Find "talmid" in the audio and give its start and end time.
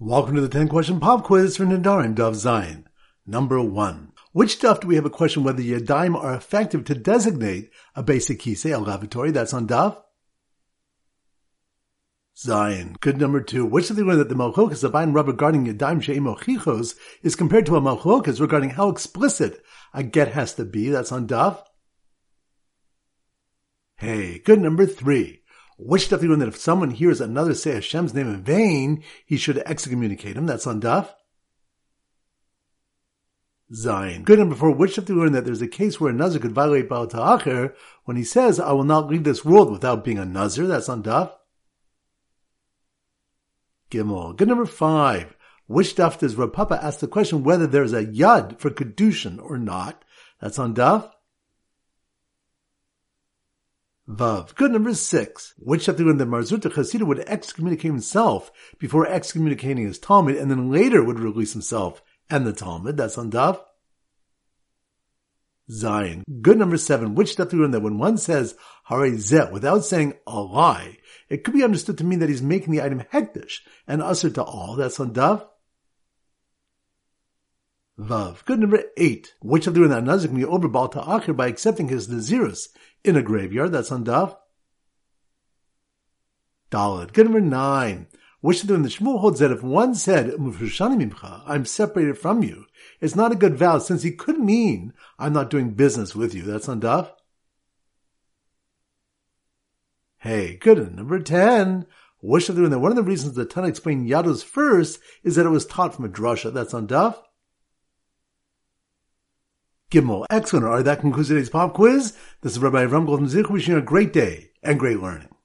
59.98-60.40, 62.52-62.96